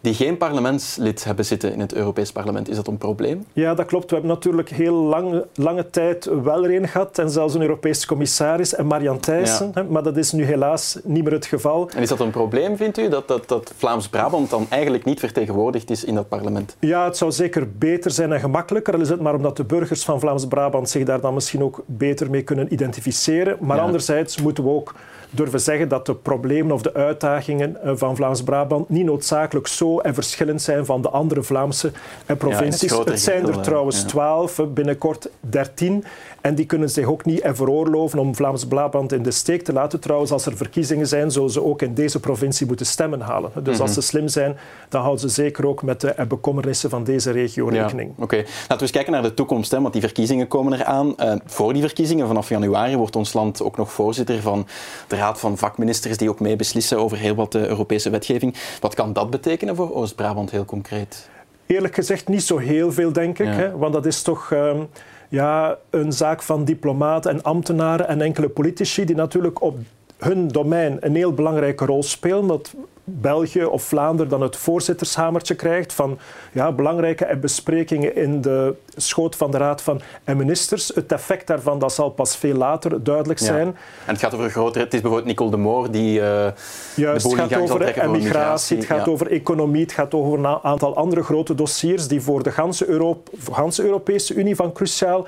die 0.01 0.15
geen 0.15 0.37
parlementslid 0.37 1.25
hebben 1.25 1.45
zitten 1.45 1.73
in 1.73 1.81
het 1.81 1.95
Europees 1.95 2.33
Parlement. 2.33 2.69
Is 2.69 2.77
dat 2.77 2.87
een 2.87 2.99
probleem? 2.99 3.47
Ja, 3.53 3.75
dat 3.75 3.87
klopt. 3.87 4.11
We 4.11 4.17
hebben 4.17 4.35
natuurlijk 4.35 4.71
heel 4.71 4.95
lange, 4.95 5.47
lange 5.55 5.91
tijd 5.91 6.31
wel 6.43 6.69
een 6.69 6.89
gehad 6.89 7.19
en 7.19 7.31
zelfs 7.31 7.55
een 7.55 7.61
Europese 7.61 8.07
commissaris 8.07 8.75
en 8.75 8.87
Marian 8.87 9.21
Thijssen. 9.21 9.73
Maar 9.89 10.03
dat 10.03 10.17
is 10.17 10.33
nu 10.33 10.45
helaas 10.45 10.99
niet 11.05 11.25
meer 11.25 11.33
het 11.33 11.47
geval. 11.47 11.91
En 11.95 12.03
is 12.03 12.09
dat 12.09 12.21
een 12.21 12.31
probleem, 12.31 12.77
vindt 12.77 12.99
u, 12.99 13.09
dat, 13.09 13.29
dat, 13.29 13.49
dat 13.49 13.73
Vlaams-Brabant 13.77 14.51
dan 14.51 14.67
eigenlijk 14.69 15.05
niet 15.05 15.21
vertegenwoordigd 15.21 15.91
is 15.91 16.05
in 16.05 16.15
dat 16.15 16.29
parlement? 16.29 16.77
Ja, 16.81 17.05
het 17.05 17.17
zou 17.17 17.33
zeker 17.33 17.69
beter 17.79 18.11
zijn 18.11 18.33
en 18.33 18.41
gemakkelijker. 18.41 18.95
Al 18.95 19.01
is 19.01 19.09
het 19.09 19.21
maar 19.21 19.35
omdat 19.35 19.57
de 19.57 19.65
burgers 19.65 20.05
van 20.05 20.21
Vlaams-Brabant 20.21 20.89
zich 20.89 21.05
daar 21.05 21.21
dan 21.21 21.35
misschien 21.35 21.63
ook 21.63 21.83
beter 21.87 22.31
mee 22.31 22.43
kunnen 22.43 22.73
identificeren. 22.73 23.57
Maar 23.61 23.81
anderzijds 23.81 24.43
moeten 24.43 24.65
we 24.65 24.71
ook 24.71 24.95
durven 25.37 25.61
zeggen 25.61 25.89
dat 25.89 26.07
de 26.07 26.15
problemen 26.15 26.73
of 26.73 26.83
de 26.83 26.95
uitdagingen 26.95 27.83
eh, 27.83 27.93
van 27.95 28.17
Vlaams-Brabant 28.17 28.89
niet 28.89 29.05
noodzakelijk 29.05 29.67
zo 29.67 29.99
en 29.99 30.15
verschillend 30.15 30.63
zijn 30.63 30.85
van 30.85 31.03
de 31.03 31.09
andere 31.09 31.43
Vlaamse 31.43 31.93
eh, 32.27 32.37
provincies. 32.37 32.91
het, 32.91 33.21
zijn 33.21 33.47
er 33.49 33.61
trouwens 33.61 34.03
twaalf, 34.03 34.61
binnenkort 34.69 35.29
dertien. 35.41 36.05
En 36.47 36.55
die 36.55 36.67
kunnen 36.67 36.91
zich 36.91 37.07
ook 37.07 37.25
niet 37.25 37.41
veroorloven 37.45 38.19
om 38.19 38.35
Vlaams-Brabant 38.35 39.13
in 39.13 39.23
de 39.23 39.31
steek 39.31 39.63
te 39.63 39.73
laten. 39.73 40.01
Trouwens, 40.01 40.31
als 40.31 40.47
er 40.47 40.57
verkiezingen 40.57 41.07
zijn, 41.07 41.31
zullen 41.31 41.51
ze 41.51 41.65
ook 41.65 41.83
in 41.83 41.95
deze 41.95 42.21
provincie 42.21 42.67
moeten 42.67 42.87
stemmen 42.87 43.21
halen. 43.21 43.51
Dus 43.63 43.81
als 43.81 43.93
ze 43.93 43.99
mhm. 43.99 44.09
slim 44.09 44.29
zijn, 44.29 44.57
dan 44.89 45.01
houden 45.01 45.21
ze 45.21 45.29
zeker 45.29 45.67
ook 45.67 45.83
met 45.83 46.01
de 46.01 46.15
bekommernissen 46.29 46.91
van 46.91 47.05
deze 47.05 47.31
regio 47.31 47.69
rekening. 47.69 48.13
Oké, 48.19 48.37
laten 48.37 48.77
we 48.77 48.81
eens 48.81 48.91
kijken 48.91 49.13
naar 49.13 49.23
de 49.23 49.35
toekomst, 49.35 49.71
hè, 49.71 49.81
want 49.81 49.93
die 49.93 50.03
verkiezingen 50.03 50.49
komen 50.49 50.73
eraan. 50.73 51.15
Uh, 51.19 51.35
voor 51.47 51.73
die 51.73 51.83
verkiezingen, 51.83 52.27
vanaf 52.27 52.49
januari, 52.49 52.97
wordt 52.97 53.17
ons 53.17 53.33
land 53.33 53.63
ook 53.63 53.77
nog 53.77 53.93
voorzitter 53.93 54.41
van 54.41 54.67
de 55.09 55.17
Raad 55.17 55.41
van 55.41 55.59
Vakministers 55.59 56.17
die 56.17 56.31
ook 56.31 56.41
mee 56.41 56.57
beslissen 56.57 56.99
over 56.99 57.19
heel 57.19 57.35
wat 57.35 57.53
de 57.53 57.69
Europese 57.69 58.11
wetgeving. 58.11 58.55
Wat 58.81 58.95
kan 58.95 59.13
dat 59.13 59.31
betekenen 59.31 59.77
voor 59.77 59.95
Oost-Brabant 59.95 60.51
heel 60.51 60.65
concreet? 60.65 61.29
Eerlijk 61.67 61.95
gezegd 61.95 62.29
niet 62.29 62.43
zo 62.43 62.59
heel 62.59 62.93
veel, 62.93 63.13
denk 63.13 63.39
ik. 63.39 63.47
Hè? 63.47 63.77
Want 63.77 63.93
dat 63.93 64.07
is 64.07 64.23
toch... 64.23 64.53
Ehm, 64.53 64.81
ja, 65.29 65.79
een 65.91 66.13
zaak 66.13 66.43
van 66.43 66.65
diplomaten 66.65 67.31
en 67.31 67.43
ambtenaren 67.43 68.09
en 68.09 68.21
enkele 68.21 68.49
politici 68.49 69.05
die 69.05 69.17
natuurlijk 69.17 69.63
op 69.63 69.79
hun 70.19 70.49
domein 70.49 70.97
een 71.01 71.15
heel 71.15 71.33
belangrijke 71.33 71.85
rol 71.85 72.03
spelen. 72.03 72.47
Dat 72.47 72.75
België 73.09 73.65
of 73.65 73.83
Vlaanderen 73.83 74.31
dan 74.31 74.41
het 74.41 74.57
voorzittershamertje 74.57 75.55
krijgt 75.55 75.93
van 75.93 76.19
ja, 76.53 76.73
belangrijke 76.73 77.37
besprekingen 77.41 78.17
in 78.17 78.41
de 78.41 78.75
schoot 78.97 79.37
van 79.37 79.51
de 79.51 79.59
Raad 79.59 79.83
van 79.83 80.01
Ministers. 80.25 80.91
Het 80.95 81.13
effect 81.13 81.47
daarvan 81.47 81.79
dat 81.79 81.93
zal 81.93 82.11
pas 82.11 82.37
veel 82.37 82.55
later 82.55 83.05
duidelijk 83.05 83.39
zijn. 83.39 83.67
En 83.67 83.77
het 84.13 84.19
gaat 84.19 84.35
over 84.35 84.51
grotere... 84.51 84.85
Het 84.85 84.95
is 84.95 85.01
bijvoorbeeld 85.01 85.31
Nicole 85.31 85.51
de 85.51 85.57
Moor 85.57 85.91
die 85.91 86.21
uh, 86.21 86.47
Juist, 86.95 87.31
het 87.31 87.35
gaat 87.35 87.71
over 87.71 88.01
emigratie, 88.01 88.77
het 88.77 88.87
gaat 88.87 89.09
over 89.09 89.31
economie, 89.31 89.83
het 89.83 89.93
gaat 89.93 90.15
over 90.15 90.39
een 90.39 90.47
aantal 90.47 90.97
andere 90.97 91.23
grote 91.23 91.55
dossiers 91.55 92.09
die 92.09 92.21
voor 92.21 92.43
de 92.43 92.51
ganse, 92.51 92.89
Europe, 92.89 93.31
ganse 93.51 93.85
Europese 93.85 94.35
Unie 94.35 94.57
van 94.57 94.73
cruciaal 94.73 95.27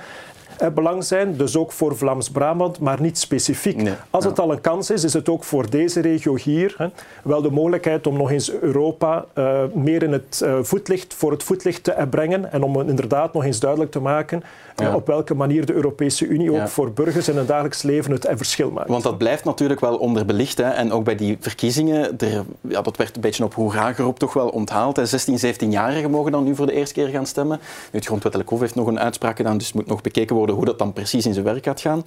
belang 0.75 1.05
zijn. 1.05 1.37
Dus 1.37 1.57
ook 1.57 1.73
voor 1.73 1.97
Vlaams-Brabant, 1.97 2.81
maar 2.81 3.01
niet 3.01 3.19
specifiek. 3.19 3.91
Als 4.11 4.25
het 4.25 4.41
al 4.41 4.53
een 4.53 4.61
kans 4.61 4.91
is, 4.91 5.05
is 5.05 5.13
het 5.13 5.29
ook 5.29 5.45
voor 5.45 5.71
deze 5.71 6.01
regio 6.01 6.37
hier 6.37 6.75
hè, 6.79 6.87
wel 7.23 7.43
de 7.43 7.51
mogelijkheid 7.51 8.07
om 8.07 8.17
nog 8.17 8.31
eens 8.31 8.53
Europa 8.53 9.25
uh, 9.35 9.61
meer 9.75 10.03
in 10.03 10.13
het 10.13 10.41
uh, 10.45 10.59
voetlicht, 10.63 11.15
voor 11.15 11.31
het 11.31 11.43
voetlicht 11.43 11.85
te 11.85 12.07
brengen 12.11 12.53
en 12.53 12.63
om 12.63 12.81
inderdaad 12.81 13.33
nog 13.33 13.45
eens 13.45 13.61
duidelijk 13.61 13.91
te 13.91 14.01
maken 14.01 14.43
ja. 14.77 14.95
op 14.95 15.07
welke 15.07 15.35
manier 15.35 15.67
de 15.67 15.73
Europese 15.73 16.27
Unie 16.27 16.53
ook 16.53 16.69
voor 16.69 16.93
burgers 16.93 17.29
in 17.29 17.37
hun 17.37 17.47
dagelijks 17.47 17.83
leven 17.83 18.13
het 18.13 18.29
verschil 18.31 18.71
maakt. 18.71 18.89
Want 18.89 19.03
dat 19.03 19.19
blijft 19.19 19.45
natuurlijk 19.45 19.81
wel 19.81 19.97
onderbelicht. 19.97 20.59
Hè. 20.59 20.71
En 20.71 20.93
ook 20.93 21.05
bij 21.05 21.17
die 21.17 21.37
verkiezingen, 21.41 22.19
er, 22.19 22.45
ja, 22.61 22.83
dat 22.83 22.97
werd 22.97 23.15
een 23.15 23.21
beetje 23.21 23.45
op 23.45 23.55
hoera 23.55 23.93
geroep 23.93 24.19
toch 24.19 24.33
wel 24.33 24.49
onthaald. 24.49 24.97
Hè. 24.97 25.07
16, 25.07 25.39
17-jarigen 25.39 26.11
mogen 26.11 26.33
dan 26.33 26.45
nu 26.45 26.55
voor 26.55 26.67
de 26.67 26.73
eerste 26.73 26.95
keer 26.95 27.09
gaan 27.09 27.27
stemmen. 27.27 27.59
Nu, 27.61 27.99
het 27.99 28.07
Grondwettelijk 28.07 28.51
Hof 28.51 28.61
heeft 28.61 28.75
nog 28.75 28.87
een 28.87 29.01
uitspraak 29.01 29.37
gedaan, 29.37 29.59
dus 29.59 29.67
het 29.67 29.77
moet 29.77 29.87
nog 29.87 30.01
bekeken 30.01 30.37
worden 30.37 30.48
hoe 30.55 30.65
dat 30.65 30.79
dan 30.79 30.93
precies 30.93 31.27
in 31.27 31.33
zijn 31.33 31.45
werk 31.45 31.65
gaat 31.65 31.81
gaan. 31.81 32.03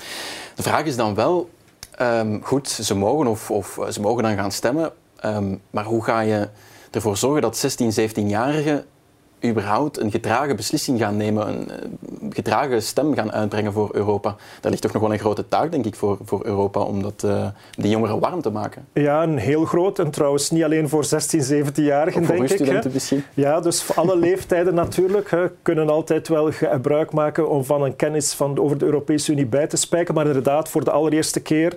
De 0.56 0.64
vraag 0.64 0.84
is 0.84 0.96
dan 0.96 1.16
wel, 1.16 1.50
um, 2.02 2.40
goed, 2.44 2.68
ze 2.68 2.96
mogen, 2.96 3.28
of, 3.28 3.52
of, 3.52 3.80
ze 3.90 4.02
mogen 4.02 4.24
dan 4.24 4.36
gaan 4.36 4.52
stemmen, 4.52 4.92
um, 5.26 5.62
maar 5.70 5.86
hoe 5.86 6.04
ga 6.04 6.20
je 6.20 6.50
ervoor 6.92 7.18
zorgen 7.18 7.42
dat 7.42 7.58
16, 7.58 7.92
17-jarigen 8.00 8.86
überhaupt 9.46 10.00
een 10.00 10.12
gedragen 10.12 10.56
beslissing 10.56 11.00
gaan 11.00 11.18
nemen, 11.18 11.48
een 11.48 11.72
gedragen 12.34 12.82
stem 12.82 13.14
gaan 13.14 13.32
uitbrengen 13.32 13.74
voor 13.74 13.90
Europa. 13.92 14.36
Daar 14.62 14.72
ligt 14.72 14.84
toch 14.84 14.94
nog 14.94 15.02
wel 15.02 15.14
een 15.14 15.20
grote 15.20 15.48
taak, 15.48 15.72
denk 15.72 15.86
ik, 15.86 15.96
voor, 15.96 16.18
voor 16.24 16.46
Europa 16.46 16.80
om 16.80 17.02
dat, 17.02 17.24
uh, 17.26 17.46
die 17.72 17.90
jongeren 17.90 18.20
warm 18.20 18.42
te 18.42 18.50
maken. 18.50 18.88
Ja, 18.94 19.24
een 19.24 19.38
heel 19.38 19.66
groot. 19.66 20.00
En 20.00 20.12
trouwens 20.12 20.50
niet 20.50 20.64
alleen 20.64 20.90
voor 20.90 21.04
16, 21.06 21.42
17-jarigen, 21.42 22.28
denk 22.28 22.42
ik. 22.42 22.50
studenten 22.50 22.92
misschien. 22.94 23.24
Ja, 23.34 23.60
dus 23.60 23.84
voor 23.84 23.96
alle 23.96 24.18
leeftijden 24.28 24.74
natuurlijk. 24.74 25.32
Hè, 25.32 25.48
kunnen 25.62 25.90
altijd 25.90 26.28
wel 26.28 26.52
gebruik 26.52 27.12
maken 27.12 27.50
om 27.50 27.66
van 27.66 27.84
een 27.84 27.96
kennis 27.96 28.34
van, 28.34 28.60
over 28.60 28.78
de 28.78 28.86
Europese 28.86 29.32
Unie 29.32 29.46
bij 29.46 29.68
te 29.68 29.78
spijken. 29.78 30.14
Maar 30.14 30.26
inderdaad, 30.26 30.70
voor 30.70 30.84
de 30.84 30.92
allereerste 30.92 31.40
keer 31.40 31.76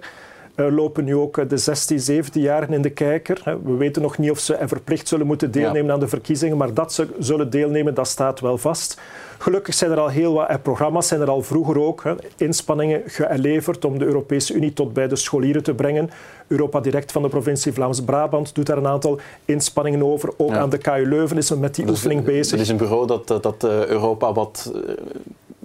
lopen 0.56 1.04
nu 1.04 1.16
ook 1.16 1.48
de 1.48 1.56
16, 1.56 2.24
17-jarigen 2.24 2.72
in 2.72 2.82
de 2.82 2.90
kijker. 2.90 3.58
We 3.64 3.74
weten 3.76 4.02
nog 4.02 4.18
niet 4.18 4.30
of 4.30 4.38
ze 4.38 4.58
verplicht 4.64 5.08
zullen 5.08 5.26
moeten 5.26 5.50
deelnemen 5.50 5.92
aan 5.92 6.00
de 6.00 6.08
verkiezingen, 6.08 6.56
maar 6.56 6.74
dat 6.74 6.92
ze 6.92 7.08
zullen 7.18 7.50
deelnemen, 7.50 7.94
dat 7.94 8.08
staat 8.08 8.40
wel 8.40 8.58
vast. 8.58 9.00
Gelukkig 9.38 9.74
zijn 9.74 9.90
er 9.90 10.00
al 10.00 10.08
heel 10.08 10.32
wat 10.32 10.62
programma's, 10.62 11.08
zijn 11.08 11.20
er 11.20 11.30
al 11.30 11.42
vroeger 11.42 11.80
ook 11.80 12.02
inspanningen 12.36 13.02
geleverd 13.06 13.84
om 13.84 13.98
de 13.98 14.04
Europese 14.04 14.54
Unie 14.54 14.72
tot 14.72 14.92
bij 14.92 15.08
de 15.08 15.16
scholieren 15.16 15.62
te 15.62 15.74
brengen. 15.74 16.10
Europa 16.46 16.80
Direct 16.80 17.12
van 17.12 17.22
de 17.22 17.28
provincie 17.28 17.72
Vlaams-Brabant 17.72 18.54
doet 18.54 18.66
daar 18.66 18.76
een 18.76 18.86
aantal 18.86 19.20
inspanningen 19.44 20.02
over. 20.02 20.32
Ook 20.36 20.52
aan 20.52 20.70
de 20.70 20.78
KU 20.78 21.08
Leuven 21.08 21.36
is 21.36 21.50
men 21.50 21.60
met 21.60 21.74
die 21.74 21.84
dus, 21.84 21.94
oefening 21.94 22.24
bezig. 22.24 22.50
Het 22.50 22.60
is 22.60 22.68
een 22.68 22.76
bureau 22.76 23.06
dat, 23.06 23.26
dat 23.26 23.64
Europa 23.64 24.32
wat 24.32 24.72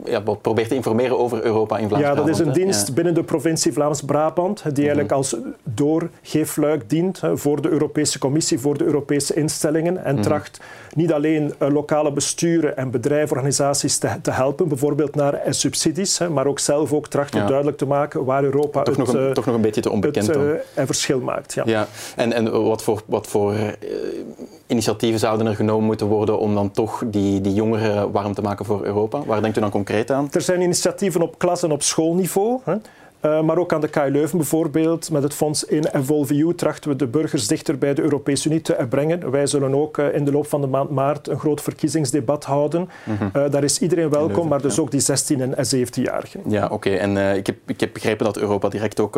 ja, 0.05 0.19
probeert 0.41 0.67
te 0.69 0.75
informeren 0.75 1.19
over 1.19 1.43
Europa 1.43 1.77
in 1.77 1.87
Vlaams-Brabant. 1.87 2.27
Ja, 2.27 2.33
dat 2.33 2.39
is 2.39 2.45
een 2.45 2.63
dienst 2.63 2.93
binnen 2.93 3.13
de 3.13 3.23
provincie 3.23 3.73
Vlaams-Brabant 3.73 4.63
die 4.63 4.83
eigenlijk 4.83 5.11
als 5.11 5.35
doorgeefluik 5.63 6.89
dient 6.89 7.21
voor 7.33 7.61
de 7.61 7.69
Europese 7.69 8.19
Commissie, 8.19 8.59
voor 8.59 8.77
de 8.77 8.83
Europese 8.83 9.33
instellingen 9.33 10.03
en 10.03 10.13
mhm. 10.13 10.23
tracht 10.23 10.59
niet 10.95 11.13
alleen 11.13 11.53
eh, 11.57 11.71
lokale 11.71 12.11
besturen 12.11 12.77
en 12.77 12.91
bedrijven, 12.91 13.35
organisaties 13.35 13.97
te, 13.97 14.09
te 14.21 14.31
helpen, 14.31 14.67
bijvoorbeeld 14.67 15.15
naar 15.15 15.41
subsidies, 15.49 16.19
maar 16.31 16.47
ook 16.47 16.59
zelf 16.59 16.93
ook 16.93 17.07
trachten 17.07 17.47
duidelijk 17.47 17.77
te 17.77 17.85
maken 17.85 18.25
waar 18.25 18.43
Europa 18.43 18.83
toch, 18.83 18.95
het, 18.97 19.05
nog, 19.05 19.15
een, 19.15 19.33
toch 19.33 19.45
nog 19.45 19.55
een 19.55 19.61
beetje 19.61 19.81
te 19.81 19.91
onbekend 19.91 20.27
het, 20.27 20.37
uh, 20.37 20.83
verschil 20.85 21.19
maakt. 21.19 21.53
Ja. 21.53 21.63
ja. 21.65 21.87
En, 22.15 22.33
en 22.33 22.63
wat 22.63 22.83
voor, 22.83 23.01
wat 23.05 23.27
voor 23.27 23.53
initiatieven 24.67 25.19
zouden 25.19 25.47
er 25.47 25.55
genomen 25.55 25.85
moeten 25.85 26.07
worden 26.07 26.39
om 26.39 26.55
dan 26.55 26.71
toch 26.71 27.03
die, 27.05 27.41
die 27.41 27.53
jongeren 27.53 28.11
warm 28.11 28.33
te 28.33 28.41
maken 28.41 28.65
voor 28.65 28.83
Europa? 28.83 29.23
Waar 29.25 29.41
denkt 29.41 29.57
u 29.57 29.61
dan 29.61 29.69
concreet 29.69 29.88
aan? 30.11 30.27
Er 30.31 30.41
zijn 30.41 30.61
initiatieven 30.61 31.21
op 31.21 31.37
klas- 31.37 31.63
en 31.63 31.71
op 31.71 31.83
schoolniveau. 31.83 32.59
Hè. 32.63 32.75
Uh, 33.25 33.41
maar 33.41 33.57
ook 33.57 33.73
aan 33.73 33.81
de 33.81 33.87
KU 33.87 34.09
Leuven 34.11 34.37
bijvoorbeeld. 34.37 35.11
Met 35.11 35.23
het 35.23 35.33
fonds 35.33 35.63
in 35.63 35.85
Evolve 35.85 36.33
EU 36.33 36.55
trachten 36.55 36.89
we 36.89 36.95
de 36.95 37.07
burgers 37.07 37.47
dichter 37.47 37.77
bij 37.77 37.93
de 37.93 38.01
Europese 38.01 38.49
Unie 38.49 38.61
te 38.61 38.85
brengen. 38.89 39.31
Wij 39.31 39.47
zullen 39.47 39.75
ook 39.75 39.97
uh, 39.97 40.15
in 40.15 40.25
de 40.25 40.31
loop 40.31 40.47
van 40.47 40.61
de 40.61 40.67
maand 40.67 40.89
maart 40.89 41.27
een 41.27 41.39
groot 41.39 41.61
verkiezingsdebat 41.61 42.45
houden. 42.45 42.89
Mm 43.03 43.15
-hmm. 43.17 43.31
uh, 43.35 43.51
daar 43.51 43.63
is 43.63 43.79
iedereen 43.79 44.09
welkom, 44.09 44.27
Leuven, 44.29 44.47
maar 44.47 44.61
dus 44.61 44.75
ja. 44.75 44.81
ook 44.81 44.91
die 44.91 44.99
16 44.99 45.41
en 45.41 45.65
17-jarigen. 45.75 46.39
Ja, 46.47 46.63
oké. 46.63 46.73
Okay. 46.73 46.97
En 46.97 47.37
ik 47.37 47.47
heb, 47.47 47.57
ik 47.65 47.79
heb 47.79 47.93
begrepen 47.93 48.25
dat 48.25 48.37
Europa 48.37 48.69
direct 48.69 48.99
ook 48.99 49.15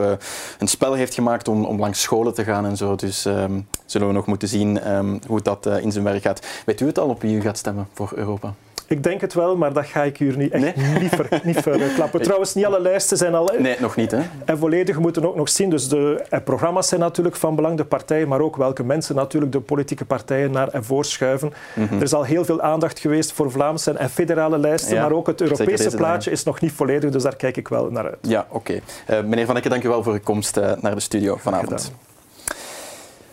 een 0.60 0.68
spel 0.68 0.94
heeft 0.94 1.14
gemaakt 1.14 1.48
om, 1.48 1.66
om 1.66 1.80
langs 1.80 2.02
scholen 2.02 2.34
te 2.34 2.44
gaan 2.44 2.66
en 2.66 2.78
zo. 2.78 2.96
Dus 2.96 3.26
um, 3.26 3.68
zullen 3.86 4.08
we 4.08 4.14
nog 4.14 4.26
moeten 4.26 4.48
zien 4.48 4.92
um, 4.92 5.20
hoe 5.28 5.42
dat 5.42 5.66
in 5.66 5.92
zijn 5.92 6.04
werk 6.04 6.22
gaat. 6.22 6.48
Weet 6.66 6.82
u 6.82 6.86
het 6.86 7.00
al 7.00 7.10
op 7.10 7.22
wie 7.22 7.36
u 7.36 7.42
gaat 7.42 7.58
stemmen 7.58 7.88
voor 7.94 8.12
Europa? 8.16 8.54
Ik 8.92 9.04
denk 9.04 9.22
het 9.22 9.34
wel, 9.34 9.58
maar 9.58 9.74
dat 9.74 9.86
ga 9.86 10.04
ik 10.04 10.18
hier 10.18 10.38
niet, 10.38 10.52
echt 10.52 10.64
nee? 10.64 11.00
niet, 11.00 11.16
ver, 11.16 11.42
niet 11.44 11.60
verklappen. 11.60 12.22
Trouwens, 12.22 12.54
niet 12.54 12.66
alle 12.66 12.82
lijsten 12.82 13.18
zijn 13.18 13.36
al... 13.36 13.52
Nee, 13.60 13.76
nog 13.80 13.96
niet. 13.96 14.12
Hè? 14.12 14.20
En 14.46 14.58
volledig 14.58 15.00
moeten 15.00 15.28
ook 15.28 15.36
nog 15.36 15.50
zien. 15.50 15.70
Dus 15.70 15.90
de 15.90 16.24
programma's 16.44 16.88
zijn 16.88 17.00
natuurlijk 17.00 17.36
van 17.36 17.56
belang, 17.56 17.78
de 17.78 17.86
partijen, 17.86 18.28
maar 18.28 18.40
ook 18.40 18.56
welke 18.56 18.84
mensen 18.84 19.16
natuurlijk 19.16 19.52
de 19.52 19.60
politieke 19.60 20.06
partijen 20.06 20.52
naar 20.52 20.68
en 20.68 20.84
voor 20.84 21.06
schuiven. 21.06 21.54
Mm 21.74 21.88
-hmm. 21.88 21.98
Er 21.98 22.04
is 22.04 22.14
al 22.14 22.24
heel 22.24 22.46
veel 22.46 22.62
aandacht 22.62 23.00
geweest 23.00 23.32
voor 23.32 23.52
Vlaamse 23.52 23.92
en 23.92 24.10
federale 24.10 24.58
lijsten, 24.58 24.96
ja, 24.96 25.02
maar 25.02 25.12
ook 25.12 25.28
het 25.28 25.42
Europese 25.42 25.96
plaatje 25.96 26.32
is 26.32 26.44
nog 26.44 26.62
niet 26.62 26.72
volledig, 26.72 27.12
dus 27.12 27.24
daar 27.24 27.36
kijk 27.36 27.58
ik 27.58 27.68
wel 27.68 27.92
naar 27.92 28.06
uit. 28.06 28.18
Ja, 28.22 28.46
oké. 28.50 28.82
Okay. 29.08 29.20
Uh, 29.20 29.28
meneer 29.28 29.46
Van 29.46 29.58
Ecke, 29.58 29.70
dank 29.70 29.84
u 29.84 29.90
wel 29.90 30.04
voor 30.04 30.14
uw 30.14 30.20
komst 30.24 30.58
uh, 30.58 30.72
naar 30.82 30.96
de 30.96 31.02
studio 31.02 31.36
vanavond. 31.36 31.92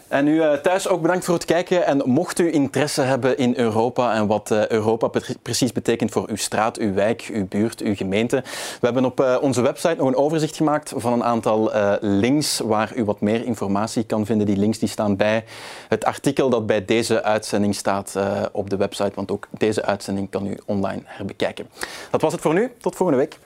En 0.08 0.26
u 0.28 0.34
uh, 0.34 0.52
thuis 0.52 0.88
ook 0.88 1.02
bedankt 1.02 1.24
voor 1.24 1.34
het 1.34 1.44
kijken. 1.44 1.86
En 1.86 2.02
mocht 2.04 2.38
u 2.38 2.52
interesse 2.52 3.02
hebben 3.02 3.38
in 3.38 3.54
Europa 3.56 4.14
en 4.14 4.26
wat 4.26 4.50
uh, 4.50 4.66
Europa 4.66 5.10
precies 5.42 5.72
betekent 5.72 6.10
voor 6.10 6.28
uw 6.28 6.36
straat, 6.36 6.78
uw 6.78 6.92
wijk, 6.92 7.28
uw 7.32 7.46
buurt, 7.46 7.80
uw 7.80 7.94
gemeente. 7.94 8.42
We 8.80 8.86
hebben 8.86 9.04
op 9.04 9.20
uh, 9.20 9.36
onze 9.40 9.60
website 9.60 9.94
nog 9.96 10.06
een 10.06 10.16
overzicht 10.16 10.56
gemaakt 10.56 10.92
van 10.96 11.12
een 11.12 11.24
aantal 11.24 11.70
links 12.00 12.58
waar 12.58 12.92
u 12.96 13.04
wat 13.04 13.20
meer 13.20 13.44
informatie 13.44 14.04
kan 14.04 14.26
vinden. 14.26 14.46
Die 14.46 14.56
links 14.56 14.78
die 14.78 14.88
staan 14.88 15.16
bij 15.16 15.44
het 15.88 16.04
artikel 16.04 16.50
dat 16.50 16.66
bij 16.66 16.84
deze 16.84 17.22
uitzending 17.22 17.74
staat 17.74 18.16
op 18.52 18.70
de 18.70 18.76
website. 18.76 19.12
Want 19.14 19.30
ook 19.30 19.48
deze 19.50 19.84
uitzending 19.84 20.30
kan 20.30 20.46
u 20.46 20.58
online 20.66 21.02
herbekijken. 21.04 21.68
Dat 22.10 22.20
was 22.20 22.32
het 22.32 22.40
voor 22.40 22.54
nu. 22.54 22.72
Tot 22.80 22.96
volgende 22.96 23.20
week. 23.20 23.38